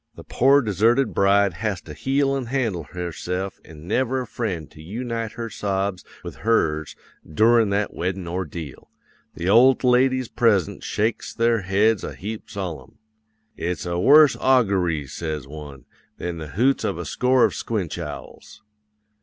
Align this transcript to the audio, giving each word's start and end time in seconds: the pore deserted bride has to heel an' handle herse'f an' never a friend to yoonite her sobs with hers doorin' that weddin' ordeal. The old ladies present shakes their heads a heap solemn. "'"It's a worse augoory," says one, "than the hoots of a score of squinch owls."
the 0.15 0.23
pore 0.23 0.63
deserted 0.63 1.13
bride 1.13 1.53
has 1.53 1.79
to 1.79 1.93
heel 1.93 2.35
an' 2.35 2.47
handle 2.47 2.85
herse'f 2.85 3.59
an' 3.63 3.85
never 3.87 4.21
a 4.21 4.25
friend 4.25 4.71
to 4.71 4.81
yoonite 4.81 5.33
her 5.33 5.47
sobs 5.47 6.03
with 6.23 6.37
hers 6.37 6.95
doorin' 7.31 7.69
that 7.69 7.93
weddin' 7.93 8.27
ordeal. 8.27 8.89
The 9.35 9.47
old 9.47 9.83
ladies 9.83 10.27
present 10.27 10.83
shakes 10.83 11.35
their 11.35 11.61
heads 11.61 12.03
a 12.03 12.15
heap 12.15 12.49
solemn. 12.49 12.97
"'"It's 13.55 13.85
a 13.85 13.99
worse 13.99 14.35
augoory," 14.37 15.05
says 15.07 15.47
one, 15.47 15.85
"than 16.17 16.39
the 16.39 16.47
hoots 16.57 16.83
of 16.83 16.97
a 16.97 17.05
score 17.05 17.45
of 17.45 17.53
squinch 17.53 17.99
owls." 17.99 18.63